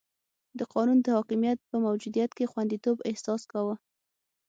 [0.59, 3.75] د قانون د حاکمیت په موجودیت کې خونديتوب احساس کاوه.